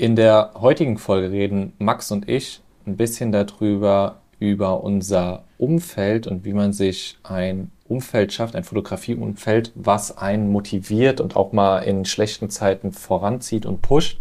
[0.00, 6.44] In der heutigen Folge reden Max und ich ein bisschen darüber, über unser Umfeld und
[6.44, 12.04] wie man sich ein Umfeld schafft, ein Fotografieumfeld, was einen motiviert und auch mal in
[12.04, 14.20] schlechten Zeiten voranzieht und pusht.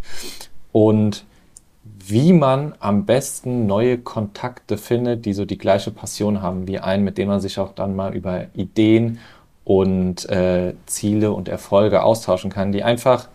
[0.72, 1.26] Und
[1.84, 7.04] wie man am besten neue Kontakte findet, die so die gleiche Passion haben wie einen,
[7.04, 9.20] mit denen man sich auch dann mal über Ideen
[9.64, 13.30] und äh, Ziele und Erfolge austauschen kann, die einfach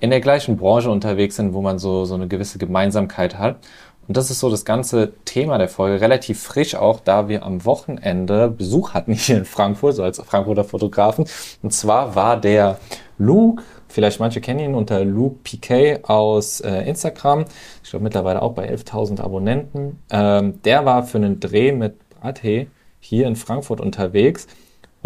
[0.00, 3.56] in der gleichen Branche unterwegs sind, wo man so, so eine gewisse Gemeinsamkeit hat.
[4.08, 7.64] Und das ist so das ganze Thema der Folge, relativ frisch auch, da wir am
[7.64, 11.26] Wochenende Besuch hatten hier in Frankfurt, so als Frankfurter Fotografen.
[11.62, 12.78] Und zwar war der
[13.18, 17.46] Luke, vielleicht manche kennen ihn unter Luke Piquet aus äh, Instagram,
[17.82, 19.98] ich glaube mittlerweile auch bei 11.000 Abonnenten.
[20.10, 22.68] Ähm, der war für einen Dreh mit Brate
[23.00, 24.46] hier in Frankfurt unterwegs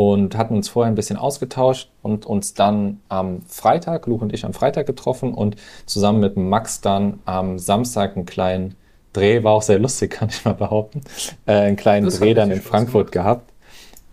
[0.01, 4.47] und hatten uns vorher ein bisschen ausgetauscht und uns dann am Freitag, Luke und ich
[4.47, 8.77] am Freitag getroffen und zusammen mit Max dann am Samstag einen kleinen
[9.13, 11.03] Dreh, war auch sehr lustig, kann ich mal behaupten,
[11.45, 13.53] äh, einen kleinen das Dreh dann in Frankfurt gehabt.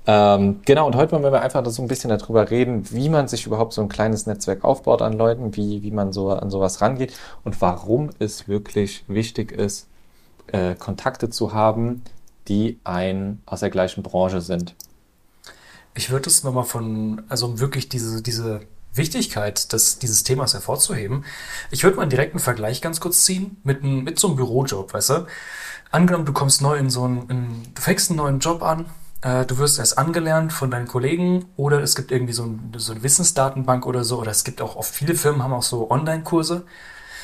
[0.06, 3.46] Ähm, genau, und heute wollen wir einfach so ein bisschen darüber reden, wie man sich
[3.46, 7.14] überhaupt so ein kleines Netzwerk aufbaut an Leuten, wie, wie man so an sowas rangeht
[7.46, 9.88] und warum es wirklich wichtig ist,
[10.48, 12.04] äh, Kontakte zu haben,
[12.50, 14.76] die ein aus der gleichen Branche sind.
[15.98, 18.62] Ich würde es nochmal von, also um wirklich diese, diese
[18.94, 21.26] Wichtigkeit des, dieses Themas hervorzuheben,
[21.72, 25.10] ich würde mal einen direkten Vergleich ganz kurz ziehen mit, mit so einem Bürojob, weißt
[25.10, 25.28] du?
[25.90, 28.86] Angenommen, du kommst neu in so einen, in, du fängst einen neuen Job an,
[29.22, 32.92] äh, du wirst erst angelernt von deinen Kollegen oder es gibt irgendwie so, ein, so
[32.92, 36.66] eine Wissensdatenbank oder so, oder es gibt auch oft viele Firmen haben auch so Online-Kurse,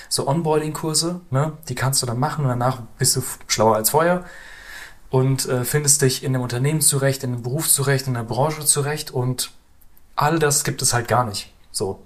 [0.10, 1.54] so Onboarding-Kurse, ne?
[1.70, 4.26] Die kannst du dann machen und danach bist du schlauer als vorher
[5.14, 8.66] und äh, findest dich in dem Unternehmen zurecht, in dem Beruf zurecht, in der Branche
[8.66, 9.52] zurecht und
[10.16, 11.54] all das gibt es halt gar nicht.
[11.72, 12.02] So.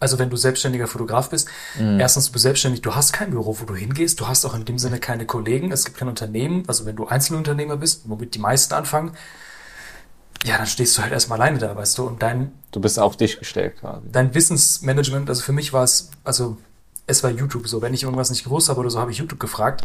[0.00, 1.46] Also wenn du selbstständiger Fotograf bist,
[1.78, 2.00] mhm.
[2.00, 4.64] erstens du bist selbstständig, du hast kein Büro, wo du hingehst, du hast auch in
[4.64, 8.40] dem Sinne keine Kollegen, es gibt kein Unternehmen, also wenn du Einzelunternehmer bist, womit die
[8.40, 9.12] meisten anfangen,
[10.42, 12.50] ja, dann stehst du halt erstmal alleine da, weißt du, und dein...
[12.72, 14.08] Du bist auf dich gestellt quasi.
[14.10, 16.56] Dein Wissensmanagement, also für mich war es, also
[17.06, 19.38] es war YouTube so, wenn ich irgendwas nicht gewusst habe oder so, habe ich YouTube
[19.38, 19.84] gefragt,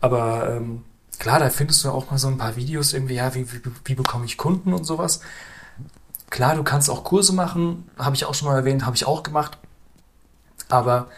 [0.00, 0.84] aber ähm,
[1.18, 3.94] Klar, da findest du auch mal so ein paar Videos irgendwie, ja, wie, wie, wie
[3.94, 5.20] bekomme ich Kunden und sowas.
[6.30, 9.22] Klar, du kannst auch Kurse machen, habe ich auch schon mal erwähnt, habe ich auch
[9.22, 9.58] gemacht.
[10.68, 11.08] Aber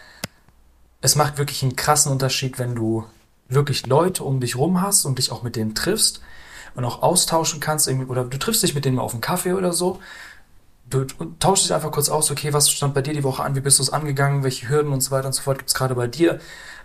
[1.01, 3.05] es macht wirklich einen krassen Unterschied, wenn du
[3.49, 6.21] wirklich Leute um dich rum hast und dich auch mit denen triffst
[6.75, 9.53] und auch austauschen kannst, irgendwie, oder du triffst dich mit denen mal auf einen Kaffee
[9.53, 9.99] oder so.
[10.89, 11.03] Du,
[11.39, 13.79] tauschst dich einfach kurz aus, okay, was stand bei dir die Woche an, wie bist
[13.79, 16.07] du es angegangen, welche Hürden und so weiter und so fort gibt es gerade bei
[16.07, 16.39] dir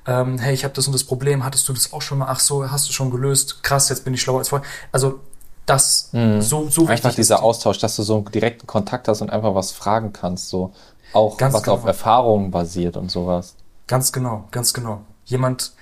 [0.07, 2.27] ähm, hey, ich habe das und das Problem, hattest du das auch schon mal?
[2.29, 3.63] Ach so, hast du schon gelöst?
[3.63, 4.67] Krass, jetzt bin ich schlauer als vorher.
[4.91, 5.21] Also
[5.65, 6.43] das mhm.
[6.43, 9.71] so so einfach dieser Austausch, dass du so einen direkten Kontakt hast und einfach was
[9.71, 10.73] fragen kannst, so
[11.13, 11.77] auch ganz was genau.
[11.77, 13.55] auf Erfahrungen basiert und sowas.
[13.87, 15.03] Ganz genau, ganz genau.
[15.25, 15.73] Jemand,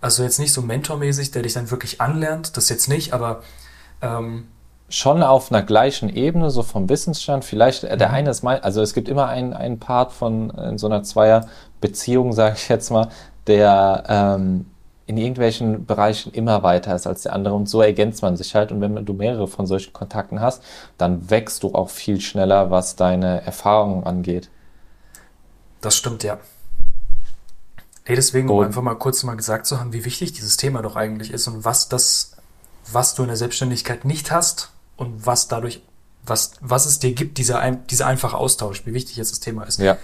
[0.00, 3.42] also jetzt nicht so mentormäßig, der dich dann wirklich anlernt, das jetzt nicht, aber
[4.02, 4.46] ähm,
[4.94, 7.44] schon auf einer gleichen Ebene, so vom Wissensstand.
[7.44, 8.14] Vielleicht äh, der mhm.
[8.14, 12.32] eine ist mal, also es gibt immer einen, einen Part von in so einer Zweierbeziehung,
[12.32, 13.08] sage ich jetzt mal,
[13.48, 14.66] der ähm,
[15.06, 18.72] in irgendwelchen Bereichen immer weiter ist als der andere und so ergänzt man sich halt
[18.72, 20.62] und wenn du mehrere von solchen Kontakten hast,
[20.96, 24.48] dann wächst du auch viel schneller, was deine Erfahrungen angeht.
[25.80, 26.38] Das stimmt, ja.
[28.04, 30.94] Hey, deswegen, um einfach mal kurz mal gesagt zu haben, wie wichtig dieses Thema doch
[30.94, 32.36] eigentlich ist und was das,
[32.90, 35.82] was du in der Selbstständigkeit nicht hast und was dadurch,
[36.24, 39.80] was, was es dir gibt, dieser, dieser einfache Austausch, wie wichtig jetzt das Thema ist.
[39.80, 39.96] Ja.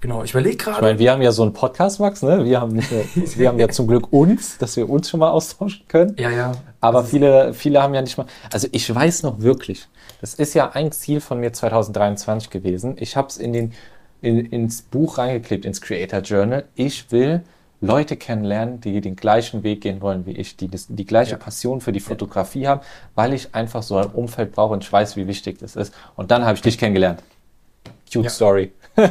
[0.00, 0.76] Genau, ich überlege gerade.
[0.76, 2.44] Ich meine, wir haben ja so einen Podcast, Max, ne?
[2.44, 2.78] Wir haben,
[3.14, 6.14] wir haben ja zum Glück uns, dass wir uns schon mal austauschen können.
[6.18, 6.52] Ja, ja.
[6.80, 8.26] Aber also viele, viele haben ja nicht mal.
[8.52, 9.88] Also ich weiß noch wirklich,
[10.20, 12.96] das ist ja ein Ziel von mir 2023 gewesen.
[12.98, 13.72] Ich habe es in den,
[14.20, 16.64] in, ins Buch reingeklebt, ins Creator Journal.
[16.74, 17.42] Ich will
[17.84, 21.36] Leute kennenlernen, die den gleichen Weg gehen wollen wie ich, die das, die gleiche ja.
[21.38, 22.70] Passion für die Fotografie ja.
[22.70, 22.80] haben,
[23.14, 25.94] weil ich einfach so ein Umfeld brauche und ich weiß, wie wichtig das ist.
[26.16, 27.22] Und dann habe ich dich kennengelernt.
[28.12, 28.30] Cute ja.
[28.30, 28.72] Story.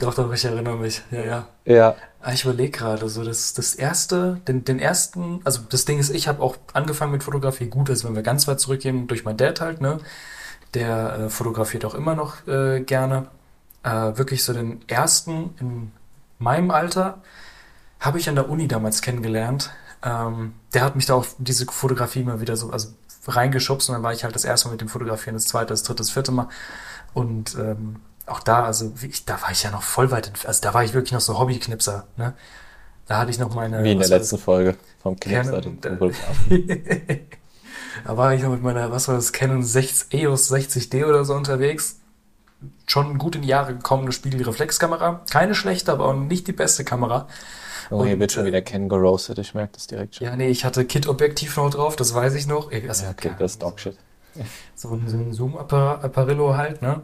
[0.00, 1.02] doch, doch, ich erinnere mich.
[1.10, 1.48] Ja, ja.
[1.64, 1.96] Ja.
[2.20, 6.10] Ah, ich überlege gerade, so das, das erste, den, den ersten, also das Ding ist,
[6.10, 7.66] ich habe auch angefangen mit Fotografie.
[7.66, 9.98] Gut, also wenn wir ganz weit zurückgehen, durch mein Dad halt, ne?
[10.74, 13.26] Der äh, fotografiert auch immer noch äh, gerne.
[13.82, 15.92] Äh, wirklich so den ersten in
[16.42, 17.22] meinem Alter
[18.00, 19.70] habe ich an der Uni damals kennengelernt.
[20.02, 22.88] Ähm, der hat mich da auf diese Fotografie mal wieder so also
[23.26, 25.84] reingeschubst und dann war ich halt das erste Mal mit dem Fotografieren, das zweite, das
[25.84, 26.48] dritte, das vierte Mal.
[27.14, 27.96] Und ähm,
[28.26, 30.94] auch da, also ich, da war ich ja noch voll weit, also da war ich
[30.94, 32.34] wirklich noch so Hobbyknipser, ne?
[33.06, 33.82] Da hatte ich noch meine.
[33.82, 35.60] Wie in der letzten Folge vom Knipser.
[35.60, 35.78] Canon,
[38.04, 41.34] da war ich noch mit meiner, was war das, Canon 6, EOS 60D oder so
[41.34, 41.98] unterwegs.
[42.86, 45.22] Schon gut in die Jahre gekommene Spiegelreflexkamera.
[45.30, 47.26] Keine schlechte, aber auch nicht die beste Kamera.
[47.90, 50.26] Oh, hier wird schon äh, wieder Ken gerostet, ich merke das direkt schon.
[50.26, 52.72] Ja, nee, ich hatte Kit-Objektiv noch drauf, das weiß ich noch.
[52.72, 53.96] Also, Ja, okay, das ist Dogshit.
[54.74, 57.02] so ein, so ein Zoom-Apparillo halt, ne?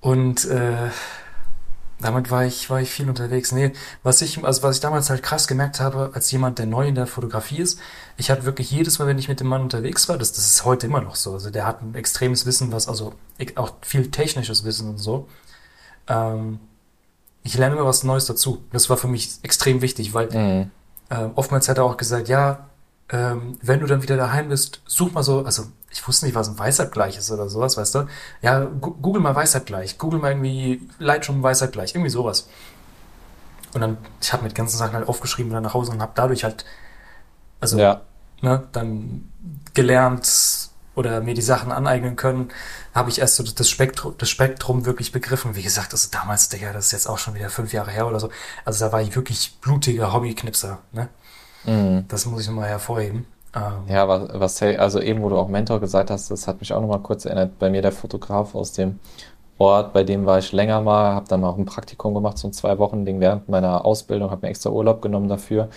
[0.00, 0.90] Und äh,
[2.04, 3.50] damit war ich, war ich viel unterwegs.
[3.52, 3.72] Nee,
[4.02, 6.94] was ich, also was ich damals halt krass gemerkt habe, als jemand, der neu in
[6.94, 7.80] der Fotografie ist,
[8.16, 10.64] ich hatte wirklich jedes Mal, wenn ich mit dem Mann unterwegs war, das, das ist
[10.64, 11.32] heute immer noch so.
[11.32, 13.14] Also der hat ein extremes Wissen, was, also
[13.56, 15.28] auch viel technisches Wissen und so.
[16.08, 16.60] Ähm,
[17.42, 18.62] ich lerne immer was Neues dazu.
[18.72, 20.70] Das war für mich extrem wichtig, weil Mhm.
[21.10, 22.68] ähm, oftmals hat er auch gesagt, ja,
[23.10, 26.48] ähm, wenn du dann wieder daheim bist, such mal so, also ich wusste nicht, was
[26.48, 28.06] ein Weißabgleich ist oder sowas, weißt du?
[28.42, 32.48] Ja, google mal Weißabgleich, google mal irgendwie Lightroom Weißabgleich, irgendwie sowas.
[33.74, 36.00] Und dann, ich habe mir die ganzen Sachen halt aufgeschrieben und dann nach Hause und
[36.00, 36.64] habe dadurch halt,
[37.60, 38.02] also, Ja,
[38.40, 39.32] ne, dann
[39.74, 42.50] gelernt oder mir die Sachen aneignen können,
[42.94, 45.56] habe ich erst so das Spektrum, das Spektrum wirklich begriffen.
[45.56, 48.20] Wie gesagt, also damals, Digga, das ist jetzt auch schon wieder fünf Jahre her oder
[48.20, 48.30] so.
[48.64, 51.08] Also da war ich wirklich blutiger Hobbyknipser, ne?
[51.66, 52.04] Mhm.
[52.08, 53.26] Das muss ich nochmal hervorheben.
[53.54, 56.72] Ähm, Ja, was, was, also eben, wo du auch Mentor gesagt hast, das hat mich
[56.72, 57.58] auch nochmal kurz erinnert.
[57.58, 58.98] Bei mir der Fotograf aus dem
[59.58, 62.52] Ort, bei dem war ich länger mal, habe dann auch ein Praktikum gemacht, so ein
[62.52, 65.68] zwei Wochen Ding während meiner Ausbildung, habe mir extra Urlaub genommen dafür.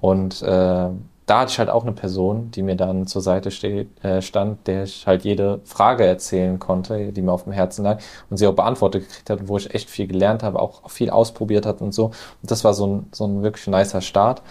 [0.00, 0.88] Und äh,
[1.30, 4.66] da hatte ich halt auch eine Person, die mir dann zur Seite steht, äh, stand,
[4.66, 8.00] der ich halt jede Frage erzählen konnte, die mir auf dem Herzen lag
[8.30, 11.66] und sie auch beantwortet gekriegt hat, wo ich echt viel gelernt habe, auch viel ausprobiert
[11.66, 12.06] hat und so.
[12.06, 14.42] Und das war so ein, so ein wirklich nicer Start.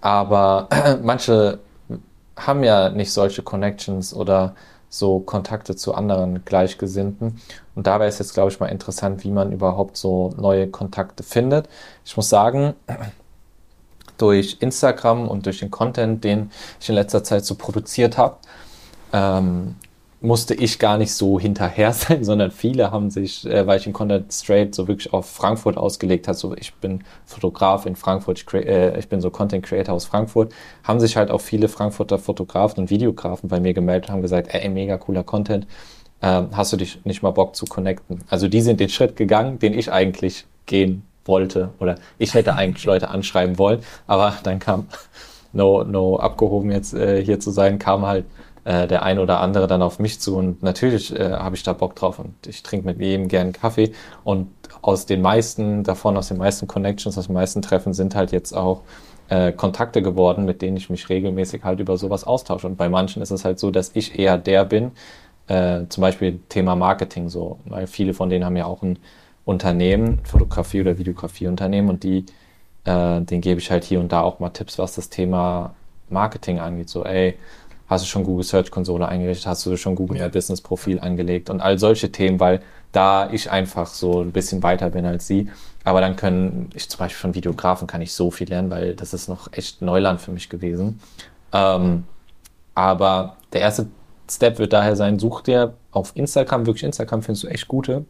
[0.00, 0.68] Aber
[1.02, 1.58] manche
[2.36, 4.54] haben ja nicht solche Connections oder
[4.88, 7.40] so Kontakte zu anderen Gleichgesinnten.
[7.74, 11.22] Und da wäre es jetzt, glaube ich, mal interessant, wie man überhaupt so neue Kontakte
[11.22, 11.68] findet.
[12.04, 12.74] Ich muss sagen,
[14.18, 16.50] durch Instagram und durch den Content, den
[16.80, 18.36] ich in letzter Zeit so produziert habe,
[19.12, 19.76] ähm,
[20.20, 23.92] musste ich gar nicht so hinterher sein, sondern viele haben sich, äh, weil ich den
[23.92, 28.54] Content straight so wirklich auf Frankfurt ausgelegt habe, so ich bin Fotograf in Frankfurt, ich,
[28.54, 30.52] äh, ich bin so Content Creator aus Frankfurt,
[30.84, 34.48] haben sich halt auch viele Frankfurter Fotografen und Videografen bei mir gemeldet und haben gesagt,
[34.52, 35.66] ey, mega cooler Content,
[36.22, 38.22] ähm, hast du dich nicht mal Bock zu connecten?
[38.28, 42.84] Also die sind den Schritt gegangen, den ich eigentlich gehen wollte oder ich hätte eigentlich
[42.84, 44.86] Leute anschreiben wollen, aber dann kam,
[45.54, 48.26] no, no abgehoben jetzt äh, hier zu sein, kam halt
[48.64, 51.72] äh, der ein oder andere dann auf mich zu und natürlich äh, habe ich da
[51.72, 53.92] Bock drauf und ich trinke mit jedem gern Kaffee
[54.24, 54.48] und
[54.82, 58.52] aus den meisten davon, aus den meisten Connections, aus den meisten Treffen sind halt jetzt
[58.52, 58.82] auch
[59.28, 63.22] äh, Kontakte geworden, mit denen ich mich regelmäßig halt über sowas austausche und bei manchen
[63.22, 64.92] ist es halt so, dass ich eher der bin,
[65.48, 68.98] äh, zum Beispiel Thema Marketing so, weil viele von denen haben ja auch ein
[69.44, 72.26] Unternehmen, Fotografie- oder Videografieunternehmen und die,
[72.84, 75.74] äh, denen gebe ich halt hier und da auch mal Tipps, was das Thema
[76.08, 76.88] Marketing angeht.
[76.88, 77.36] So, ey,
[77.90, 80.28] hast du schon Google Search Konsole eingerichtet, hast du schon Google Ja.
[80.28, 84.90] Business Profil angelegt und all solche Themen, weil da ich einfach so ein bisschen weiter
[84.90, 85.50] bin als sie.
[85.84, 89.12] Aber dann können, ich zum Beispiel von Videografen kann ich so viel lernen, weil das
[89.12, 91.00] ist noch echt Neuland für mich gewesen.
[91.52, 92.04] Ähm,
[92.74, 93.88] aber der erste
[94.30, 98.04] Step wird daher sein, such dir auf Instagram, wirklich Instagram findest du echt gute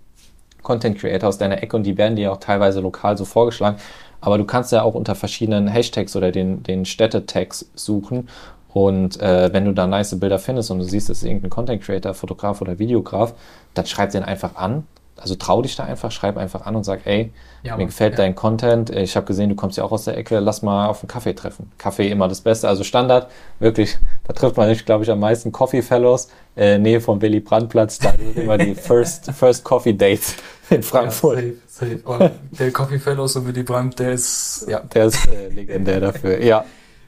[0.63, 3.79] Content Creator aus deiner Ecke und die werden dir auch teilweise lokal so vorgeschlagen.
[4.21, 8.29] Aber du kannst ja auch unter verschiedenen Hashtags oder den, den Städtetags suchen.
[8.73, 11.83] Und äh, wenn du da nice Bilder findest und du siehst, das ist irgendein Content
[11.83, 13.35] Creator, Fotograf oder Videograf,
[13.75, 14.87] dann schreib den einfach an.
[15.17, 17.31] Also trau dich da einfach, schreib einfach an und sag, ey,
[17.63, 18.19] Ja, mir gefällt ja.
[18.19, 18.89] dein Content.
[18.89, 21.35] Ich habe gesehen, du kommst ja auch aus der Ecke, lass mal auf einen Kaffee
[21.35, 21.71] treffen.
[21.77, 25.53] Kaffee immer das Beste, also Standard, wirklich, da trifft man sich, glaube ich, am meisten
[25.53, 30.37] Coffee Fellows, äh, Nähe vom Willy Brandt-Platz, da sind immer die First, First Coffee Dates
[30.71, 31.39] in Frankfurt.
[31.39, 32.01] Ja, safe, safe.
[32.07, 36.43] Oh, der Coffee Fellows und Willy Brandt, der ist, ja, Der ist äh, legendär dafür,
[36.43, 36.65] ja.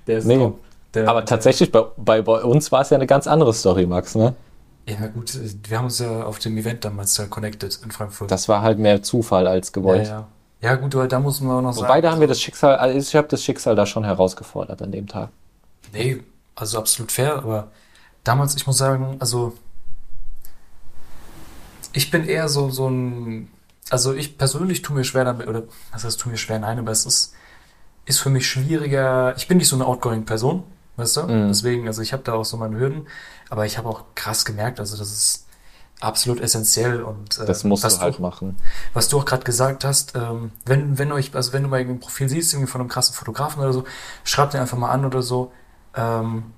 [0.06, 0.36] der ist Nee.
[0.36, 0.58] top.
[0.94, 4.14] Der, Aber tatsächlich, bei, bei, bei uns war es ja eine ganz andere Story, Max,
[4.14, 4.34] ne?
[4.86, 5.32] Ja, gut,
[5.68, 8.30] wir haben uns ja auf dem Event damals ja connected in Frankfurt.
[8.30, 10.06] Das war halt mehr Zufall als ja, gewollt.
[10.06, 10.28] ja.
[10.60, 12.02] ja, gut, aber da muss man auch noch Wobei, sagen.
[12.02, 15.06] da haben wir das Schicksal, also ich habe das Schicksal da schon herausgefordert an dem
[15.06, 15.30] Tag.
[15.92, 16.22] Nee,
[16.56, 17.70] also absolut fair, aber
[18.24, 19.54] damals, ich muss sagen, also
[21.92, 23.48] ich bin eher so, so ein,
[23.88, 26.90] also ich persönlich tue mir schwer damit, oder was heißt, tue mir schwer, nein, aber
[26.90, 27.34] es ist,
[28.04, 30.64] ist für mich schwieriger, ich bin nicht so eine outgoing Person,
[30.96, 31.22] weißt du?
[31.24, 31.48] Mhm.
[31.48, 33.06] Deswegen, also ich habe da auch so meine Hürden,
[33.50, 35.46] aber ich habe auch krass gemerkt, also das ist
[36.00, 38.56] absolut essentiell und äh, Das musst du halt machen.
[38.92, 41.98] was du auch gerade gesagt hast, ähm, wenn, wenn euch, also wenn du mal irgendwie
[41.98, 43.84] ein Profil siehst, irgendwie von einem krassen Fotografen oder so,
[44.24, 45.52] schreib den einfach mal an oder so.
[45.94, 46.52] Ähm,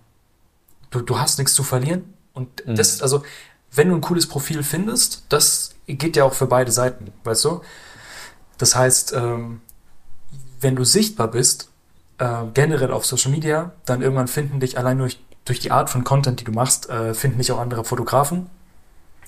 [0.90, 2.14] du, du hast nichts zu verlieren.
[2.32, 2.76] Und Mhm.
[2.76, 3.22] das, also,
[3.70, 7.60] wenn du ein cooles Profil findest, das geht ja auch für beide Seiten, weißt du?
[8.56, 9.60] Das heißt, ähm,
[10.60, 11.68] wenn du sichtbar bist,
[12.18, 16.04] äh, generell auf Social Media, dann irgendwann finden dich allein durch, durch die Art von
[16.04, 18.48] Content, die du machst, äh, finden dich auch andere Fotografen.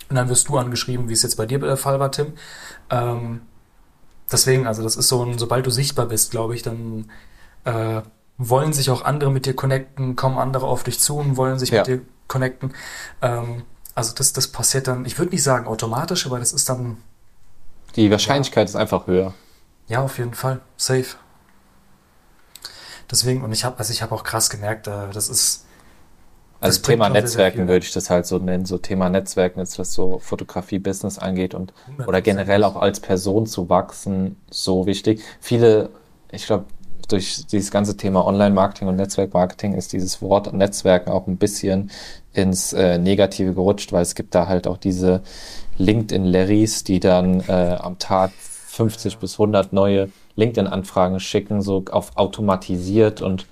[0.09, 2.35] Und dann wirst du angeschrieben, wie es jetzt bei dir der Fall war, Tim.
[2.91, 3.41] Ähm,
[4.31, 7.11] deswegen, also das ist so ein, sobald du sichtbar bist, glaube ich, dann
[7.65, 8.03] äh,
[8.39, 11.71] wollen sich auch andere mit dir connecten, kommen andere auf dich zu und wollen sich
[11.71, 11.79] Ja.
[11.81, 12.73] mit dir connecten.
[13.23, 13.63] Ähm,
[13.95, 16.99] also das, das passiert dann, ich würde nicht sagen automatisch, aber das ist dann,
[17.97, 19.33] Die Wahrscheinlichkeit ist einfach höher.
[19.89, 21.17] ja, auf jeden Fall, safe.
[23.11, 25.65] Deswegen, und ich habe, also ich habe auch krass gemerkt, äh, das ist,
[26.61, 29.79] Also Das bringt Thema Netzwerken würde ich das halt so nennen, so Thema Netzwerken ist
[29.79, 32.09] was so Fotografie-Business angeht und 100%.
[32.09, 35.23] oder generell auch als Person zu wachsen, so wichtig.
[35.41, 35.91] Viele,
[36.33, 36.65] ich glaube,
[37.09, 41.91] durch dieses ganze Thema Online-Marketing und Netzwerk-Marketing ist dieses Wort Netzwerken auch ein bisschen
[42.33, 45.23] ins äh, Negative gerutscht, weil es gibt da halt auch diese
[45.79, 53.23] LinkedIn-Larrys, die dann äh, am Tag 50 bis 100 neue LinkedIn-Anfragen schicken, so auf automatisiert
[53.23, 53.47] und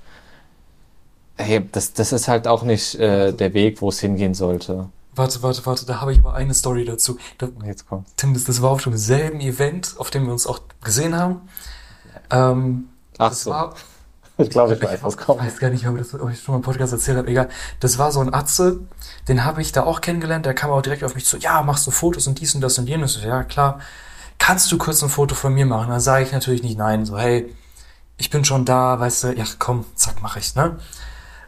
[1.37, 4.89] hey, das, das ist halt auch nicht äh, der Weg, wo es hingehen sollte.
[5.17, 7.19] warte, warte, warte, da habe ich aber eine Story dazu.
[7.39, 8.07] Da, Jetzt kommt.
[8.17, 11.41] Tim, das, das war auf dem selben Event, auf dem wir uns auch gesehen haben.
[12.31, 12.89] Ähm,
[13.19, 13.75] Ach so, war,
[14.39, 15.41] ich glaube, ich weiß, was Ich kommt.
[15.41, 17.29] weiß gar nicht, ob ich das ob ich schon mal im Podcast erzählt habe.
[17.29, 17.49] Egal.
[17.81, 18.81] Das war so ein Atze,
[19.29, 20.47] den habe ich da auch kennengelernt.
[20.47, 21.37] Der kam auch direkt auf mich zu.
[21.39, 23.17] Ja, machst du Fotos und dies und das und jenes?
[23.17, 23.81] Ich Ja, klar.
[24.47, 25.89] Kannst du kurz ein Foto von mir machen?
[25.89, 27.07] Dann sage ich natürlich nicht nein.
[27.07, 27.51] So, hey,
[28.19, 29.33] ich bin schon da, weißt du.
[29.33, 30.77] Ja, komm, zack, mache ich, ne?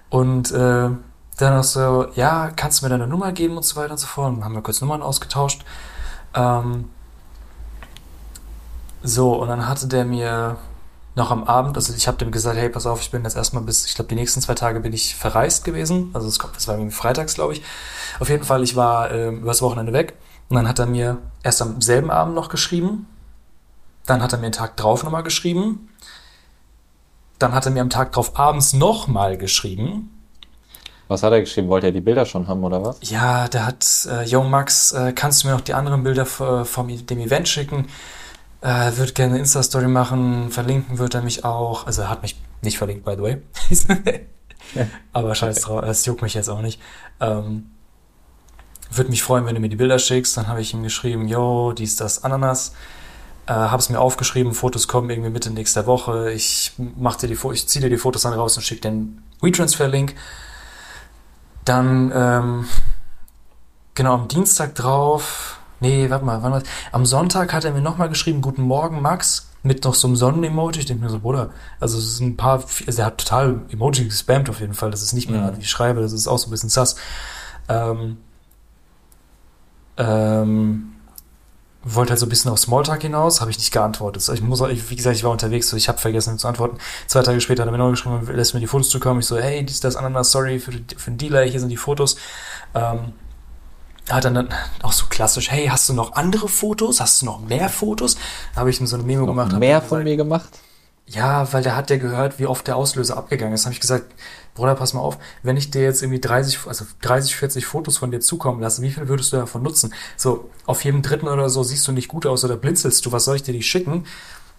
[0.08, 0.88] Und äh,
[1.36, 4.06] dann auch so, ja, kannst du mir deine Nummer geben und so weiter und so
[4.06, 4.28] fort.
[4.28, 5.62] Und dann haben wir kurz Nummern ausgetauscht.
[6.32, 6.88] Ähm,
[9.02, 10.56] so, und dann hatte der mir
[11.16, 13.62] noch am Abend, also ich habe dem gesagt, hey, pass auf, ich bin jetzt erstmal
[13.62, 16.12] bis, ich glaube, die nächsten zwei Tage bin ich verreist gewesen.
[16.14, 17.62] Also es kommt, das war irgendwie freitags, glaube ich.
[18.20, 20.14] Auf jeden Fall, ich war ähm, übers Wochenende weg.
[20.48, 23.06] Und dann hat er mir erst am selben Abend noch geschrieben.
[24.06, 25.88] Dann hat er mir einen Tag drauf nochmal geschrieben.
[27.38, 30.10] Dann hat er mir am Tag drauf abends nochmal geschrieben.
[31.08, 31.68] Was hat er geschrieben?
[31.68, 32.98] Wollte er die Bilder schon haben oder was?
[33.02, 37.06] Ja, der hat, äh, Yo Max, äh, kannst du mir noch die anderen Bilder vom
[37.06, 37.86] dem Event schicken?
[38.60, 41.86] Äh, wird gerne eine Insta-Story machen, verlinken wird er mich auch.
[41.86, 43.42] Also er hat mich nicht verlinkt, by the way.
[45.12, 46.80] Aber scheiß drauf, das juckt mich jetzt auch nicht.
[47.20, 47.70] Ähm,
[48.90, 50.36] würde mich freuen, wenn du mir die Bilder schickst.
[50.36, 52.72] Dann habe ich ihm geschrieben, yo, dies, das, Ananas.
[53.46, 56.32] Äh, habe es mir aufgeschrieben, Fotos kommen irgendwie Mitte nächster Woche.
[56.32, 60.14] Ich mach dir die, ich ziehe dir die Fotos dann raus und schicke den WeTransfer-Link.
[61.64, 62.68] Dann, ähm,
[63.94, 65.58] genau, am Dienstag drauf.
[65.80, 66.68] Nee, warte mal, wann war das?
[66.92, 70.80] Am Sonntag hat er mir nochmal geschrieben, Guten Morgen, Max, mit noch so einem Sonnen-Emoji.
[70.80, 71.50] Ich denke mir so, Bruder,
[71.80, 74.90] also es sind ein paar, also er hat total Emoji gespammt auf jeden Fall.
[74.90, 75.56] Das ist nicht mehr, Mhm.
[75.56, 76.96] wie ich schreibe, das ist auch so ein bisschen sass.
[77.68, 78.16] Ähm,
[79.96, 80.92] ähm,
[81.82, 84.28] wollte halt so ein bisschen auf Smalltalk hinaus, habe ich nicht geantwortet.
[84.28, 86.78] Ich muss, wie gesagt, ich war unterwegs, so ich habe vergessen zu antworten.
[87.06, 89.20] Zwei Tage später hat er mir noch geschrieben, lässt mir die Fotos zukommen.
[89.20, 92.16] Ich so, hey, dies, das, Ananas, sorry für, für den Delay, hier sind die Fotos.
[92.74, 93.12] Ähm,
[94.10, 94.48] hat dann, dann
[94.82, 97.00] auch so klassisch, hey, hast du noch andere Fotos?
[97.00, 98.16] Hast du noch mehr Fotos?
[98.54, 99.52] Da habe ich ihm so eine Memo gemacht.
[99.58, 100.58] mehr von gesagt, mir gemacht?
[101.08, 103.64] Ja, weil der hat ja gehört, wie oft der Auslöser abgegangen ist.
[103.64, 104.12] Habe ich gesagt,
[104.54, 108.10] Bruder, pass mal auf, wenn ich dir jetzt irgendwie 30, also 30, 40 Fotos von
[108.10, 109.94] dir zukommen lasse, wie viel würdest du davon nutzen?
[110.16, 113.24] So, auf jedem dritten oder so siehst du nicht gut aus oder blinzelst du, was
[113.24, 114.04] soll ich dir die schicken?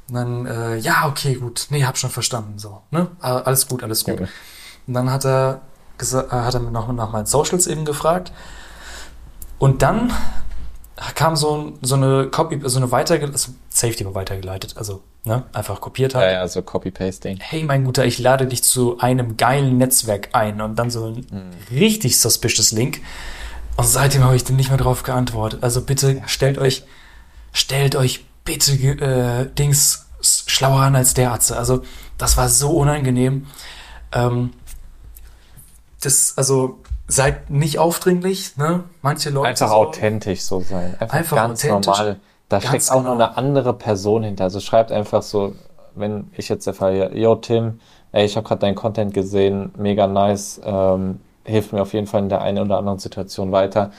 [0.08, 3.08] Und dann, äh, ja, okay, gut, nee, hab schon verstanden, so, ne?
[3.20, 4.22] Alles gut, alles gut.
[4.22, 4.28] Ja.
[4.86, 5.62] Und dann hat er
[5.98, 8.32] gesagt, hat er noch nach meinen Socials eben gefragt.
[9.60, 10.14] Und dann
[11.16, 15.80] kam so, so eine Copy, so eine weitergeleitet, also Safety war weitergeleitet, also, ne, einfach
[15.80, 17.38] kopiert hat Ja, ja, so Copy-Pasting.
[17.40, 21.26] hey mein Guter, ich lade dich zu einem geilen Netzwerk ein und dann so ein
[21.72, 23.02] richtig suspicious Link.
[23.76, 25.62] Und seitdem habe ich dem nicht mehr drauf geantwortet.
[25.62, 26.84] Also bitte stellt euch,
[27.54, 31.56] stellt euch bitte äh, Dings schlauer an als der Atze.
[31.58, 31.84] Also
[32.18, 33.46] das war so unangenehm.
[34.12, 34.52] Ähm,
[36.02, 38.84] das, also seid nicht aufdringlich, ne?
[39.02, 40.96] Manche Leute Einfach so- authentisch so sein.
[41.00, 41.88] Einfach, Einfach ganz authentisch.
[41.98, 42.20] normal.
[42.50, 43.26] Da Ganz steckt auch noch genau.
[43.26, 44.46] eine andere Person hinter.
[44.46, 45.54] Also schreibt einfach so,
[45.96, 47.80] wenn ich jetzt der Fall hier, yo Tim,
[48.12, 52.22] ey, ich habe gerade deinen Content gesehen, mega nice, ähm, hilft mir auf jeden Fall
[52.24, 53.92] in der einen oder anderen Situation weiter.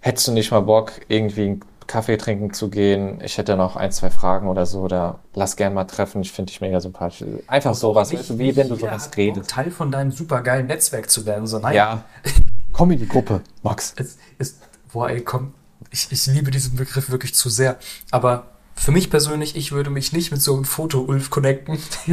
[0.00, 3.20] Hättest du nicht mal Bock, irgendwie einen Kaffee trinken zu gehen?
[3.22, 6.50] Ich hätte noch ein, zwei Fragen oder so, oder lass gern mal treffen, ich finde
[6.50, 7.24] dich mega sympathisch.
[7.46, 9.50] Einfach sowas, Nicht- wie wenn du sowas redest.
[9.50, 11.46] Teil von deinem supergeilen Netzwerk zu werden.
[11.46, 12.04] So, nein, Ja,
[12.72, 13.94] komm in die Gruppe, Max.
[13.96, 14.58] Es ist,
[14.92, 15.54] boah, ey, komm,
[15.90, 17.76] ich, ich liebe diesen Begriff wirklich zu sehr.
[18.10, 21.78] Aber für mich persönlich, ich würde mich nicht mit so einem Foto-Ulf connecten.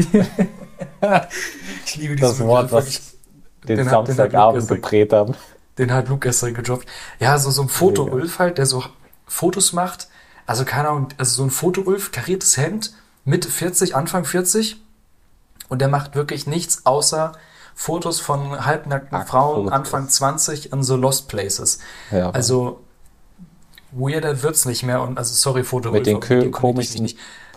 [1.85, 3.15] ich liebe diesen Das Wort, was
[3.67, 5.33] den, Den Samstagabend geprägt haben.
[5.77, 6.85] Den hat Luke gestern gedroppt.
[7.19, 8.83] Ja, so, so ein Foto-Ulf halt, der so
[9.29, 10.09] Fotos macht.
[10.45, 12.93] Also keine Ahnung, also so ein Foto-Ulf, kariertes Hemd,
[13.23, 14.81] Mitte 40, Anfang 40.
[15.69, 17.33] Und der macht wirklich nichts außer
[17.75, 19.71] Fotos von halbnackten Ach, Frauen, Fotos.
[19.71, 21.79] Anfang 20 an so Lost Places.
[22.11, 22.81] Ja, Also
[23.91, 25.01] weirder wird's nicht mehr.
[25.01, 27.09] Und also sorry, Foto Mit den Ulfa, komischen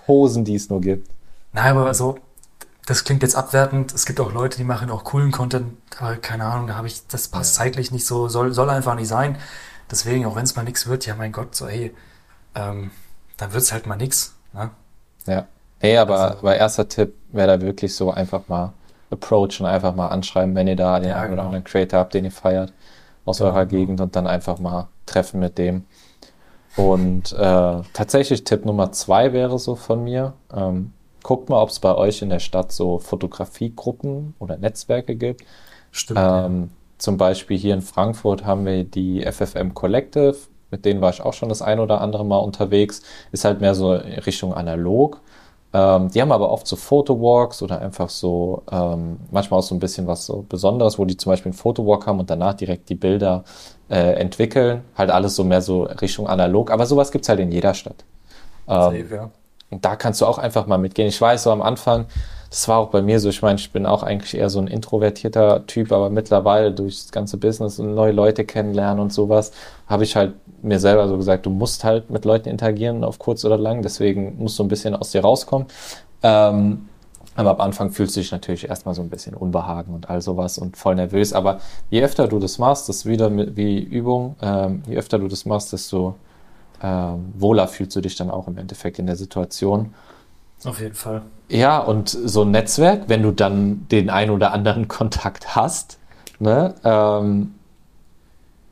[0.07, 1.11] Posen, die es nur gibt.
[1.53, 2.19] Nein, aber so,
[2.87, 3.93] das klingt jetzt abwertend.
[3.95, 7.07] Es gibt auch Leute, die machen auch coolen Content, aber keine Ahnung, da habe ich,
[7.07, 7.65] das passt ja.
[7.65, 9.39] zeitlich nicht so, soll, soll einfach nicht sein.
[9.93, 11.95] Deswegen, auch wenn es mal nichts wird, ja mein Gott, so hey,
[12.55, 12.91] ähm,
[13.37, 14.35] dann wird's halt mal nichts.
[14.55, 14.71] Ne?
[15.27, 15.47] Ja.
[15.81, 18.73] Hey, aber, also, aber erster Tipp wäre da wirklich so einfach mal
[19.11, 21.43] approachen, einfach mal anschreiben, wenn ihr da den ja, einen oder genau.
[21.49, 22.73] anderen Creator habt, den ihr feiert
[23.27, 23.81] aus ja, eurer genau.
[23.81, 25.85] Gegend und dann einfach mal treffen mit dem.
[26.77, 30.33] Und äh, tatsächlich Tipp Nummer zwei wäre so von mir.
[30.55, 35.45] Ähm, guckt mal, ob es bei euch in der Stadt so Fotografiegruppen oder Netzwerke gibt.
[35.91, 36.19] Stimmt.
[36.23, 36.69] Ähm, ja.
[37.03, 40.37] Zum Beispiel hier in Frankfurt haben wir die FFM Collective.
[40.71, 43.03] Mit denen war ich auch schon das ein oder andere Mal unterwegs.
[43.33, 45.21] Ist halt mehr so Richtung analog.
[45.73, 49.81] Ähm, die haben aber oft so Photowalks oder einfach so, ähm, manchmal auch so ein
[49.81, 52.95] bisschen was so Besonderes, wo die zum Beispiel einen Photowalk haben und danach direkt die
[52.95, 53.43] Bilder
[53.91, 54.83] äh, entwickeln.
[54.97, 56.71] Halt alles so mehr so Richtung analog.
[56.71, 58.05] Aber sowas gibt's halt in jeder Stadt.
[58.69, 59.31] Ähm, Safe, ja.
[59.71, 61.09] Und da kannst du auch einfach mal mitgehen.
[61.09, 62.07] Ich weiß, so am Anfang,
[62.53, 64.67] das war auch bei mir so, ich meine, ich bin auch eigentlich eher so ein
[64.67, 69.53] introvertierter Typ, aber mittlerweile durch das ganze Business und neue Leute kennenlernen und sowas,
[69.87, 73.47] habe ich halt mir selber so gesagt, du musst halt mit Leuten interagieren, auf kurz
[73.47, 75.67] oder lang, deswegen musst du ein bisschen aus dir rauskommen.
[76.23, 76.91] Ähm,
[77.37, 80.59] aber am Anfang fühlst du dich natürlich erstmal so ein bisschen Unbehagen und all sowas
[80.59, 81.33] und voll nervös.
[81.33, 85.27] Aber je öfter du das machst, das ist wieder wie Übung, ähm, je öfter du
[85.27, 86.17] das machst, desto
[86.83, 89.95] ähm, wohler fühlst du dich dann auch im Endeffekt in der Situation.
[90.65, 91.23] Auf jeden Fall.
[91.49, 95.99] Ja, und so ein Netzwerk, wenn du dann den ein oder anderen Kontakt hast,
[96.39, 97.55] ne, ähm,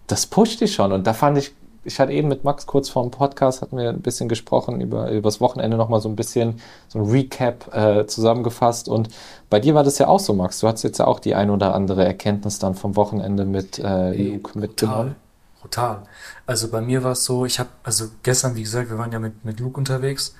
[0.07, 0.93] das pusht dich schon.
[0.93, 1.53] Und da fand ich,
[1.85, 5.11] ich hatte eben mit Max kurz vor dem Podcast, hatten wir ein bisschen gesprochen, über,
[5.11, 8.89] über das Wochenende nochmal so ein bisschen so ein Recap äh, zusammengefasst.
[8.89, 9.09] Und
[9.49, 10.61] bei dir war das ja auch so, Max.
[10.61, 14.13] Du hattest jetzt ja auch die ein oder andere Erkenntnis dann vom Wochenende mit äh,
[14.13, 15.17] Luke mitgenommen.
[15.61, 16.03] Brutal.
[16.47, 19.19] Also bei mir war es so, ich habe, also gestern, wie gesagt, wir waren ja
[19.19, 20.35] mit, mit Luke unterwegs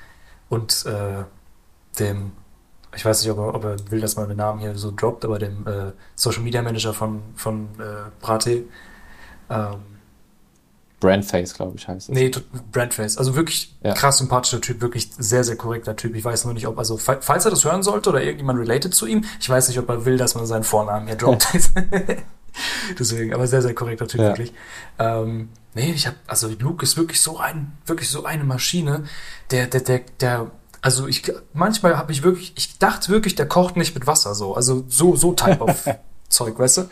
[0.49, 1.25] und äh,
[1.99, 2.33] dem,
[2.95, 5.25] ich weiß nicht, ob er, ob er will, dass man den Namen hier so droppt,
[5.25, 8.65] aber dem äh, Social Media Manager von, von äh, Brate.
[9.49, 9.77] Ähm,
[11.01, 12.15] Brandface, glaube ich, heißt es.
[12.15, 12.31] Nee,
[12.73, 13.17] Brandface.
[13.17, 13.95] Also wirklich ja.
[13.95, 16.15] krass sympathischer Typ, wirklich sehr, sehr korrekter Typ.
[16.15, 19.07] Ich weiß nur nicht, ob, also falls er das hören sollte oder irgendjemand related zu
[19.07, 21.49] ihm, ich weiß nicht, ob er will, dass man seinen Vornamen hier droppt.
[22.99, 24.29] Deswegen, aber sehr, sehr korrekter Typ, ja.
[24.29, 24.53] wirklich.
[24.99, 29.05] Ähm, nee, ich habe, also Luke ist wirklich so ein, wirklich so eine Maschine,
[29.51, 30.51] der, der, der, der
[30.83, 34.55] also ich manchmal habe ich wirklich, ich dachte wirklich, der kocht nicht mit Wasser so,
[34.55, 35.85] also so so Type of
[36.29, 36.91] Zeug, weißt du?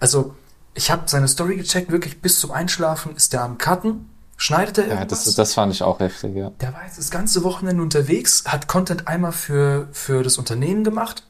[0.00, 0.34] Also
[0.74, 4.84] ich habe seine Story gecheckt, wirklich bis zum Einschlafen ist der am Cutten, schneidet er
[4.86, 5.24] irgendwas.
[5.24, 6.50] Ja, das, das fand ich auch heftig, ja.
[6.60, 11.24] Der war jetzt das ganze Wochenende unterwegs, hat Content einmal für für das Unternehmen gemacht,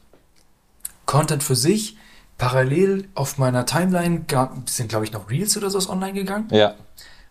[1.05, 1.97] Content für sich.
[2.37, 4.25] Parallel auf meiner Timeline
[4.65, 6.47] sind, glaube ich, noch Reels oder so online gegangen.
[6.51, 6.73] Ja.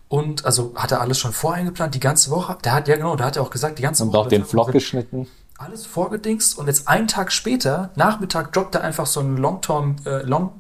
[0.09, 2.57] Und also hat er alles schon voreingeplant, die ganze Woche.
[2.65, 4.19] Der hat, ja genau, der hat ja auch gesagt, die ganze und Woche.
[4.19, 5.27] Und auch den Vlog geschnitten.
[5.59, 10.23] Alles vorgedingst und jetzt einen Tag später, Nachmittag, droppt er einfach so ein Long-Term, äh,
[10.23, 10.53] Long...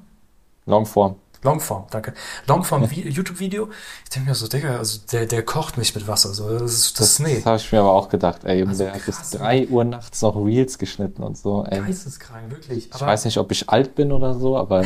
[0.66, 1.16] Longform.
[1.42, 2.14] Longform, danke.
[2.46, 3.68] Longform YouTube-Video.
[4.04, 6.34] Ich denke mir so, Digga, also der, der kocht nicht mit Wasser.
[6.34, 7.36] So, das ist, das, das nee.
[7.36, 8.66] Das habe ich mir aber auch gedacht, ey.
[8.66, 11.64] Also der hat bis drei Uhr nachts noch Reels geschnitten und so.
[11.64, 11.80] Ey.
[11.80, 12.90] Geisteskrank, wirklich.
[12.92, 14.84] Ich weiß nicht, ob ich alt bin oder so, aber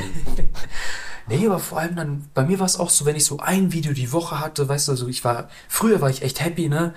[1.29, 3.73] Nee, aber vor allem dann, bei mir war es auch so, wenn ich so ein
[3.73, 6.95] Video die Woche hatte, weißt du, so ich war, früher war ich echt happy, ne?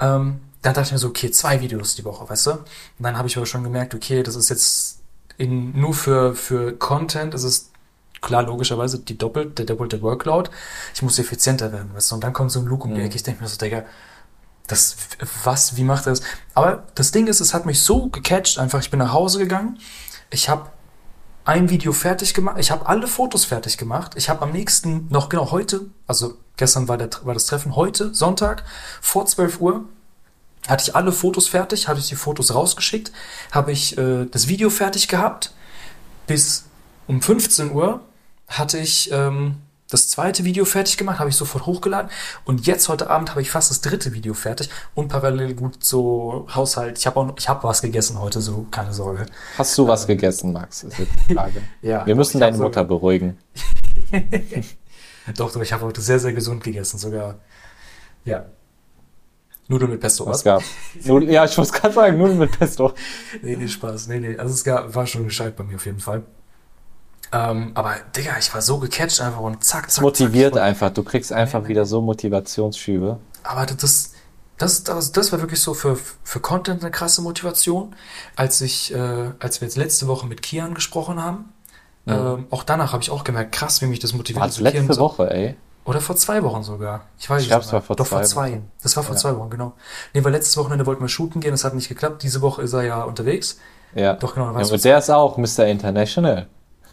[0.00, 2.50] Ähm, dann dachte ich mir so, okay, zwei Videos die Woche, weißt du?
[2.52, 2.62] Und
[2.98, 5.00] dann habe ich aber schon gemerkt, okay, das ist jetzt
[5.36, 7.70] in, nur für, für Content, das ist
[8.20, 10.50] klar, logischerweise die doppelt, der doppelte Workload.
[10.94, 12.16] Ich muss effizienter werden, weißt du?
[12.16, 13.06] Und dann kommt so ein Luke um die mhm.
[13.06, 13.84] Ecke, ich denke mir so, Digga,
[14.66, 14.96] das,
[15.44, 16.22] was, wie macht er das?
[16.54, 19.78] Aber das Ding ist, es hat mich so gecatcht, einfach, ich bin nach Hause gegangen,
[20.30, 20.70] ich habe
[21.48, 22.58] ein Video fertig gemacht.
[22.60, 24.12] Ich habe alle Fotos fertig gemacht.
[24.16, 28.14] Ich habe am nächsten, noch genau heute, also gestern war, der, war das Treffen, heute,
[28.14, 28.64] Sonntag,
[29.00, 29.86] vor 12 Uhr,
[30.68, 33.12] hatte ich alle Fotos fertig, habe ich die Fotos rausgeschickt,
[33.50, 35.54] habe ich äh, das Video fertig gehabt.
[36.26, 36.66] Bis
[37.06, 38.02] um 15 Uhr
[38.46, 39.56] hatte ich ähm,
[39.90, 42.10] das zweite Video fertig gemacht, habe ich sofort hochgeladen.
[42.44, 46.46] Und jetzt heute Abend habe ich fast das dritte Video fertig und parallel gut so
[46.54, 46.98] Haushalt.
[46.98, 49.26] Ich habe auch, ich habe was gegessen heute, so keine Sorge.
[49.56, 50.82] Hast du was ähm, gegessen, Max?
[50.82, 51.62] Ist jetzt die Frage.
[51.80, 52.06] ja.
[52.06, 53.38] Wir müssen deine Mutter beruhigen.
[55.36, 57.36] doch, doch, ich habe heute sehr, sehr gesund gegessen, sogar.
[58.24, 58.44] Ja.
[59.68, 60.44] Nudeln mit Pesto, was?
[60.44, 60.44] was?
[60.44, 60.62] gab?
[61.22, 62.92] Ja, ich muss gerade sagen, Nudeln mit Pesto.
[63.42, 64.08] nee, nee, Spaß.
[64.08, 64.36] Nee, nee.
[64.36, 66.24] Also es gab, war schon gescheit bei mir auf jeden Fall.
[67.32, 70.02] Ähm, aber Digga, ich war so gecatcht einfach und zack, zack.
[70.02, 70.90] Motiviert zack, einfach.
[70.90, 73.18] Du kriegst einfach nee, wieder so Motivationsschübe.
[73.42, 74.12] Aber das,
[74.56, 77.94] das, das, das war wirklich so für, für Content eine krasse Motivation.
[78.36, 81.52] Als ich, äh, als wir jetzt letzte Woche mit Kian gesprochen haben,
[82.06, 82.12] mhm.
[82.12, 84.44] ähm, auch danach habe ich auch gemerkt, krass, wie mich das motiviert.
[84.46, 85.56] Das letzte Kian, Woche, ey.
[85.84, 87.06] Oder vor zwei Wochen sogar.
[87.18, 88.52] Ich weiß Ich glaube, nicht war vor Doch, zwei vor zwei.
[88.52, 88.70] Wochen.
[88.82, 89.20] Das war vor Ja.
[89.20, 89.72] zwei Wochen, genau.
[90.12, 92.22] Nee, weil letztes Wochenende wollten wir shooten gehen, das hat nicht geklappt.
[92.22, 93.58] Diese Woche ist er ja unterwegs.
[93.94, 94.12] Ja.
[94.14, 95.66] Doch, genau, Ja, aber der ist auch Mr.
[95.66, 96.46] International.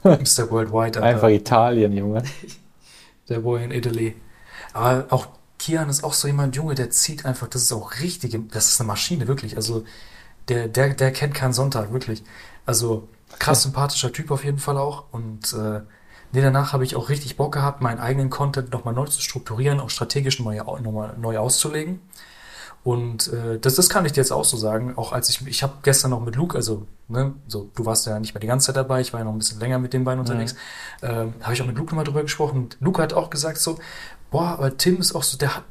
[0.05, 0.49] Mr.
[0.51, 1.03] Worldwide, Alter.
[1.03, 2.23] Einfach Italien, Junge.
[3.29, 4.15] Der Boy in Italy.
[4.73, 8.37] Aber auch Kian ist auch so jemand, Junge, der zieht einfach, das ist auch richtig,
[8.51, 9.55] das ist eine Maschine, wirklich.
[9.55, 9.83] Also,
[10.47, 12.23] der, der, der kennt keinen Sonntag, wirklich.
[12.67, 13.07] Also,
[13.39, 15.05] krass sympathischer Typ auf jeden Fall auch.
[15.11, 15.81] Und äh,
[16.33, 19.79] nee, danach habe ich auch richtig Bock gehabt, meinen eigenen Content nochmal neu zu strukturieren,
[19.79, 21.99] auch strategisch nochmal neu auszulegen.
[22.85, 24.93] Und äh, das, das kann ich dir jetzt auch so sagen.
[24.95, 28.19] Auch als ich, ich habe gestern noch mit Luke, also, ne, so, du warst ja
[28.19, 30.03] nicht mehr die ganze Zeit dabei, ich war ja noch ein bisschen länger mit den
[30.03, 30.55] beiden unterwegs,
[31.01, 32.57] ähm, habe ich auch mit Luke nochmal drüber gesprochen.
[32.59, 33.79] Und Luke hat auch gesagt so,
[34.29, 35.63] boah, aber Tim ist auch so, der hat,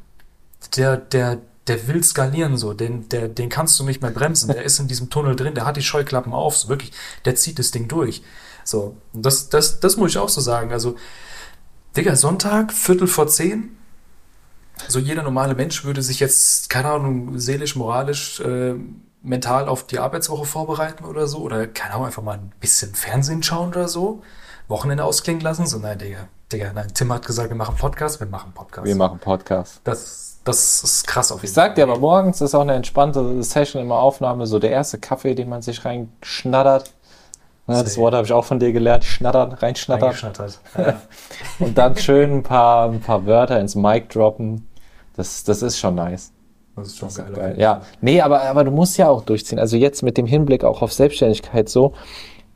[0.76, 4.48] der, der, der will skalieren so, den, der, den kannst du nicht mehr bremsen.
[4.48, 6.90] Der ist in diesem Tunnel drin, der hat die Scheuklappen auf, so wirklich,
[7.26, 8.24] der zieht das Ding durch.
[8.64, 10.72] So, und das, das, das muss ich auch so sagen.
[10.72, 10.96] Also,
[11.96, 13.76] Digga, Sonntag, Viertel vor zehn,
[14.88, 18.74] so jeder normale Mensch würde sich jetzt, keine Ahnung, seelisch, moralisch, äh,
[19.22, 21.38] mental auf die Arbeitswoche vorbereiten oder so.
[21.38, 24.22] Oder, keine Ahnung, einfach mal ein bisschen Fernsehen schauen oder so.
[24.68, 25.66] Wochenende ausklingen lassen.
[25.66, 26.88] So, nein, Digga, Digga, nein.
[26.94, 28.86] Tim hat gesagt, wir machen Podcast, wir machen Podcast.
[28.86, 29.80] Wir machen Podcast.
[29.84, 33.42] Das, das ist krass auf jeden Ich sag dir aber, morgens ist auch eine entspannte
[33.42, 36.92] Session, immer Aufnahme, so der erste Kaffee, den man sich reinschnattert.
[37.66, 37.96] Ne, das.
[37.96, 40.14] Wort habe ich auch von dir gelernt, schnattern, reinschnattern.
[40.76, 41.00] Ja.
[41.58, 44.68] Und dann schön ein paar, ein paar Wörter ins Mic droppen.
[45.16, 46.32] Das, das ist schon nice.
[46.76, 47.34] Das ist schon Das ist geil.
[47.34, 47.54] geil.
[47.58, 49.58] Ja, nee, aber, aber du musst ja auch durchziehen.
[49.58, 51.94] Also jetzt mit dem Hinblick auch auf Selbstständigkeit so.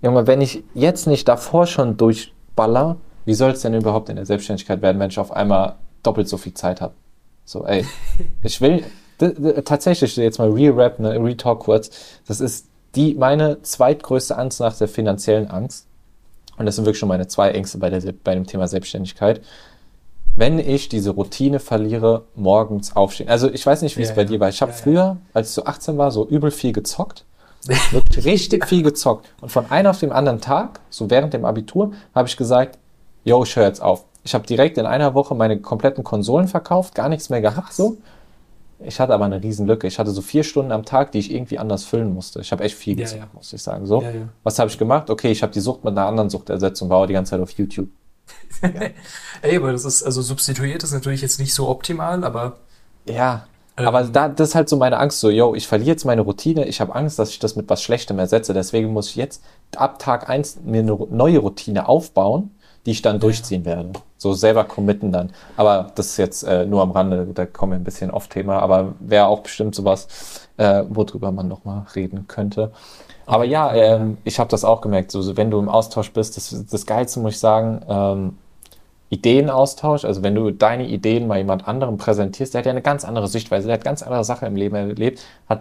[0.03, 4.27] Junge, wenn ich jetzt nicht davor schon durchballer, wie soll es denn überhaupt in der
[4.27, 6.95] Selbstständigkeit werden, wenn ich auf einmal doppelt so viel Zeit habe?
[7.45, 7.87] So, ey,
[8.43, 8.85] ich will
[9.65, 11.91] tatsächlich jetzt mal Re-Rap, ne, Re-Talk kurz.
[12.27, 15.87] Das ist die, meine zweitgrößte Angst nach der finanziellen Angst.
[16.57, 19.41] Und das sind wirklich schon meine zwei Ängste bei, der, bei dem Thema Selbstständigkeit.
[20.35, 23.29] Wenn ich diese Routine verliere, morgens aufstehen.
[23.29, 24.29] Also ich weiß nicht, wie Ja, es bei ja.
[24.29, 24.49] dir war.
[24.49, 24.77] Ich habe ja.
[24.77, 27.25] früher, als ich so 18 war, so übel viel gezockt.
[27.91, 29.27] Wirklich richtig viel gezockt.
[29.41, 32.79] Und von einem auf den anderen Tag, so während dem Abitur, habe ich gesagt,
[33.25, 34.05] yo, ich höre jetzt auf.
[34.25, 37.97] Ich habe direkt in einer Woche meine kompletten Konsolen verkauft, gar nichts mehr gehabt so.
[38.81, 39.87] Ich hatte aber eine riesen Lücke.
[39.89, 42.41] Ich hatte so vier Stunden am Tag, die ich irgendwie anders füllen musste.
[42.41, 43.29] Ich habe echt viel Ja, gezockt, ja.
[43.33, 43.87] muss ich sagen.
[43.87, 44.03] So.
[44.03, 44.29] Ja, ja.
[44.45, 45.11] Was habe ich gemacht?
[45.11, 47.41] Okay, ich habe die Sucht mit einer anderen Sucht ersetzt und war die ganze Zeit
[47.41, 47.89] auf YouTube.
[49.43, 52.59] Ey, aber das ist, also substituiert ist natürlich jetzt nicht so optimal, aber
[53.07, 53.87] Ja, Ähm.
[53.87, 56.67] aber da, das ist halt so meine Angst, so, yo, ich verliere jetzt meine Routine,
[56.67, 59.43] ich habe Angst, dass ich das mit was Schlechtem ersetze, deswegen muss ich jetzt
[59.77, 62.51] ab Tag eins mir eine neue Routine aufbauen,
[62.87, 63.93] die ich dann durchziehen werde.
[64.17, 65.31] So selber committen dann.
[65.57, 68.59] Aber das ist jetzt äh, nur am Rande, da kommen wir ein bisschen off Thema,
[68.61, 72.73] aber wäre auch bestimmt sowas, äh, worüber man nochmal reden könnte.
[73.27, 76.65] Aber ja, ähm, ich habe das auch gemerkt, so, wenn du im Austausch bist, das,
[76.71, 78.39] das Geilste muss ich sagen, ähm,
[79.11, 83.05] Ideenaustausch, also wenn du deine Ideen mal jemand anderem präsentierst, der hat ja eine ganz
[83.05, 85.61] andere Sichtweise, der hat ganz andere Sachen im Leben erlebt, hat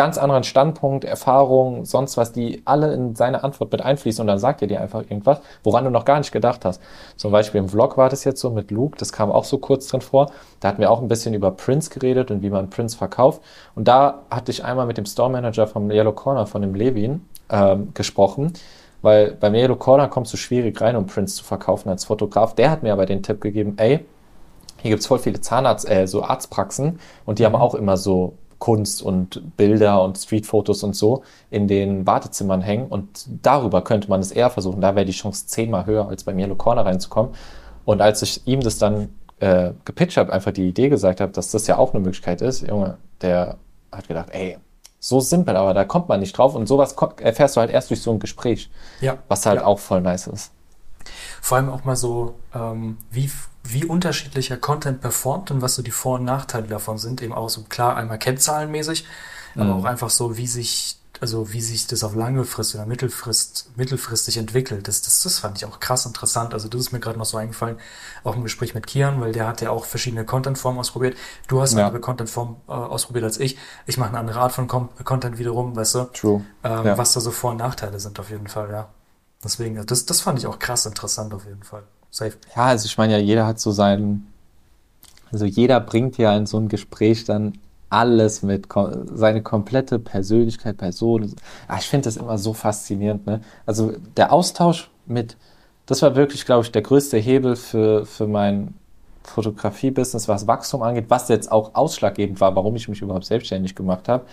[0.00, 4.38] ganz anderen Standpunkt, Erfahrung, sonst was, die alle in seine Antwort mit einfließen und dann
[4.38, 6.80] sagt er dir einfach irgendwas, woran du noch gar nicht gedacht hast.
[7.16, 9.88] Zum Beispiel im Vlog war das jetzt so mit Luke, das kam auch so kurz
[9.88, 12.96] drin vor, da hatten wir auch ein bisschen über Prince geredet und wie man Prince
[12.96, 13.42] verkauft
[13.74, 17.26] und da hatte ich einmal mit dem Store Manager vom Yellow Corner, von dem Levin,
[17.50, 18.54] ähm, gesprochen,
[19.02, 22.54] weil beim Yellow Corner kommst du schwierig rein, um Prints zu verkaufen als Fotograf.
[22.54, 24.06] Der hat mir aber den Tipp gegeben, ey,
[24.78, 29.02] hier gibt's voll viele Zahnarzt, äh, so Arztpraxen und die haben auch immer so Kunst
[29.02, 34.30] und Bilder und Streetfotos und so in den Wartezimmern hängen und darüber könnte man es
[34.30, 34.80] eher versuchen.
[34.80, 37.32] Da wäre die Chance zehnmal höher, als beim Yellow Corner reinzukommen.
[37.84, 39.08] Und als ich ihm das dann
[39.40, 42.60] äh, gepitcht habe, einfach die Idee gesagt habe, dass das ja auch eine Möglichkeit ist,
[42.60, 43.56] Junge, der
[43.90, 44.58] hat gedacht, ey,
[45.00, 48.02] so simpel, aber da kommt man nicht drauf und sowas erfährst du halt erst durch
[48.02, 48.70] so ein Gespräch,
[49.00, 49.16] ja.
[49.28, 49.66] was halt ja.
[49.66, 50.52] auch voll nice ist.
[51.40, 53.30] Vor allem auch mal so, ähm, wie,
[53.64, 57.22] wie unterschiedlicher Content performt und was so die Vor- und Nachteile davon sind.
[57.22, 59.04] Eben auch so klar einmal kennzahlenmäßig,
[59.56, 63.70] aber auch einfach so, wie sich, also wie sich das auf lange Frist oder Mittelfrist,
[63.76, 64.86] mittelfristig entwickelt.
[64.88, 66.54] Das, das, das fand ich auch krass interessant.
[66.54, 67.76] Also das ist mir gerade noch so eingefallen,
[68.24, 71.16] auch im Gespräch mit Kian, weil der hat ja auch verschiedene Contentformen ausprobiert.
[71.48, 71.86] Du hast eine Ja.
[71.88, 73.58] andere Contentform äh, ausprobiert als ich.
[73.86, 76.04] Ich mache eine andere Art von Com Content wiederum, weißt du?
[76.14, 76.44] True.
[76.62, 76.96] Ähm, Ja.
[76.98, 78.88] Was da so Vor- und Nachteile sind auf jeden Fall, ja.
[79.42, 81.82] Deswegen, das, das fand ich auch krass interessant auf jeden Fall.
[82.10, 82.34] Safe.
[82.54, 84.26] Ja, also ich meine ja, jeder hat so seinen,
[85.32, 87.54] also jeder bringt ja in so ein Gespräch dann
[87.88, 88.68] alles mit,
[89.14, 91.34] seine komplette Persönlichkeit, Person.
[91.66, 93.40] Ah, ich finde das immer so faszinierend, ne?
[93.66, 95.36] Also der Austausch mit,
[95.86, 98.74] das war wirklich, glaube ich, der größte Hebel für, für mein
[99.24, 104.08] Fotografie-Business, was Wachstum angeht, was jetzt auch ausschlaggebend war, warum ich mich überhaupt selbstständig gemacht
[104.08, 104.24] habe.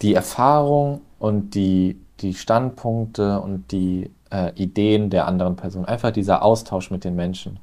[0.00, 5.84] Die Erfahrung und die, die Standpunkte und die äh, Ideen der anderen Person.
[5.84, 7.60] Einfach dieser Austausch mit den Menschen.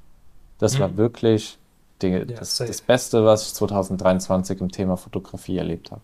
[0.59, 1.59] Das war wirklich
[2.01, 2.67] die, das, safe.
[2.67, 6.01] das Beste, was ich 2023 im Thema Fotografie erlebt habe.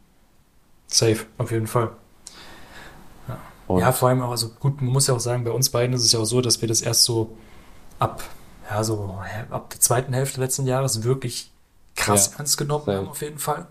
[0.87, 1.91] Safe, auf jeden Fall.
[3.67, 5.93] Und Ja, vor allem auch, also gut, man muss ja auch sagen, bei uns beiden
[5.95, 7.37] ist es ja auch so, dass wir das erst so
[7.99, 8.23] ab,
[8.69, 9.19] ja, so
[9.51, 11.51] ab der zweiten Hälfte letzten Jahres wirklich
[11.95, 12.97] krass Ja, ernst genommen safe.
[12.97, 13.67] haben, auf jeden Fall.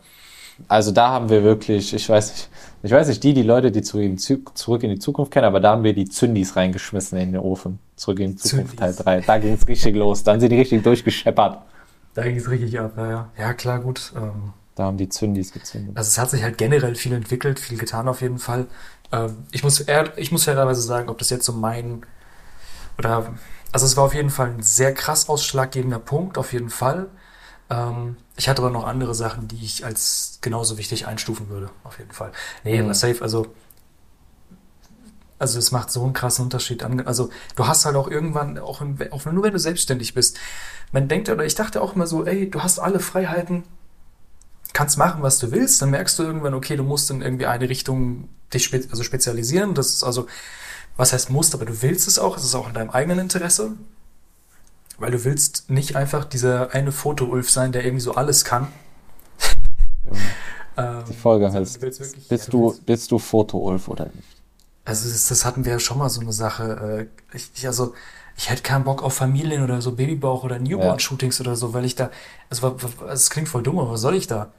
[0.69, 2.49] Also da haben wir wirklich, ich weiß nicht,
[2.83, 5.47] ich weiß nicht, die, die Leute, die zurück in, Zu- zurück in die Zukunft kennen,
[5.47, 7.79] aber da haben wir die Zündis reingeschmissen in den Ofen.
[7.97, 9.05] Zurück in die Zukunft Teil Zündis.
[9.05, 9.21] 3.
[9.21, 10.23] Da ging es richtig los.
[10.25, 11.59] Dann sind die richtig durchgescheppert.
[12.15, 13.31] Da ging es richtig ab, ja, ja.
[13.39, 14.13] Ja, klar, gut.
[14.17, 15.97] Ähm, Da haben die Zündis gezündet.
[15.97, 18.67] also es hat sich halt generell viel entwickelt, viel getan auf jeden Fall.
[19.13, 22.03] Ähm, ich muss, ehr- ich muss fairerweise sagen, ob das jetzt so mein,
[22.99, 23.35] oder,
[23.73, 27.09] also es war auf jeden Fall ein sehr krass ausschlaggebender Punkt, auf jeden Fall.
[27.71, 31.99] Ähm, ich hatte aber noch andere Sachen, die ich als genauso wichtig einstufen würde, auf
[31.99, 32.33] jeden Fall.
[32.65, 32.93] Nee, Mhm.
[32.95, 33.47] safe, also,
[35.39, 37.01] also es macht so einen krassen Unterschied an.
[37.07, 40.39] Also du hast halt auch irgendwann, auch, in, auch nur wenn du selbstständig bist,
[40.93, 43.65] man denkt, oder ich dachte auch immer so, ey, du hast alle Freiheiten,
[44.73, 47.69] kannst machen, was du willst, dann merkst du irgendwann, okay, du musst in irgendwie eine
[47.69, 49.75] Richtung dich spe also spezialisieren.
[49.75, 50.27] Das ist also,
[50.97, 53.73] was heißt musst, aber du willst es auch, es ist auch in deinem eigenen Interesse.
[54.99, 58.69] Weil du willst nicht einfach dieser eine Foto-Ulf sein, der irgendwie so alles kann.
[60.79, 64.43] Ähm, Die Folge heißt, du wirklich- bist ja, du, willst- bist du Foto-Ulf oder nicht?
[64.85, 67.09] Also das, das hatten wir ja schon mal so eine Sache.
[67.33, 67.95] äh, Ich, ich, also
[68.37, 71.95] ich hätte keinen Bock auf Familien oder so Babybauch oder Newborn-Shootings oder so, weil ich
[71.95, 72.11] da,
[72.51, 72.77] also
[73.09, 74.53] es klingt voll dumm, aber was soll ich da?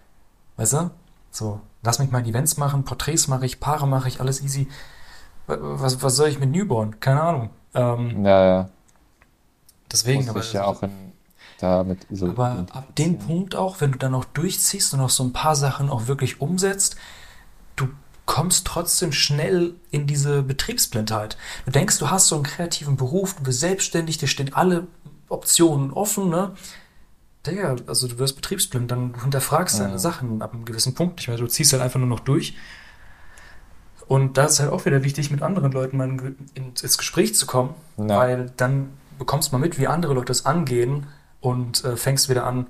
[0.56, 0.90] Weißt du?
[1.30, 4.68] So, lass mich mal Events machen, Porträts mache ich, Paare mache ich, alles easy.
[5.46, 7.00] Wa- Was, was soll ich mit Newborn?
[7.00, 7.50] Keine Ahnung.
[7.76, 8.70] Ähm, Ja, ja.
[9.92, 10.92] Deswegen, Muss aber, ich ja auch in,
[11.60, 13.18] damit so aber ab dem.
[13.20, 16.42] Punkt auch, wenn du dann auch durchziehst und auch so ein paar Sachen auch wirklich
[16.42, 16.96] umsetzt,
[17.76, 17.88] du
[18.26, 21.38] kommst trotzdem schnell in diese Betriebsblindheit.
[21.66, 24.88] Du denkst, du hast so einen kreativen Beruf, du bist selbstständig, dir stehen alle
[25.30, 26.52] Optionen offen, ne?
[27.46, 29.98] Digga, also du wirst betriebsblind, dann du hinterfragst deine Ja.
[29.98, 31.38] Sachen ab einem gewissen Punkt nicht mehr.
[31.38, 32.56] Du ziehst halt einfach nur noch durch.
[34.08, 37.36] Und da ist halt auch wieder wichtig, mit anderen Leuten mal in, in, ins Gespräch
[37.36, 38.18] zu kommen, Ja.
[38.18, 41.08] weil dann bekommst mal mit, wie andere Leute es angehen
[41.42, 42.68] und äh, fängst wieder an,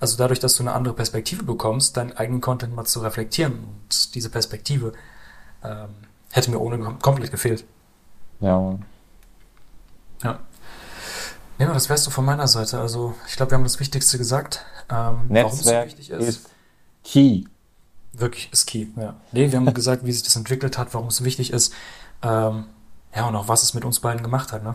[0.00, 3.52] also dadurch, dass du eine andere Perspektive bekommst, deinen eigenen Content mal zu reflektieren.
[3.52, 4.94] Und diese Perspektive
[5.62, 5.90] ähm,
[6.32, 7.64] hätte mir ohne kom komplett gefehlt.
[8.40, 8.78] Ja.
[10.24, 10.40] Ja.
[11.58, 12.80] Ja, das wärst du von meiner Seite.
[12.80, 14.64] Also ich glaube, wir haben das Wichtigste gesagt.
[14.90, 16.28] Ähm, warum es so Netzwerk wichtig ist.
[16.28, 16.50] ist
[17.04, 17.44] key.
[18.12, 19.14] Wirklich ist key, ja.
[19.30, 21.72] Nee, wir haben gesagt, wie sich das entwickelt hat, warum es wichtig ist.
[22.22, 22.64] Ähm,
[23.14, 24.74] ja, und auch was es mit uns beiden gemacht hat, ne?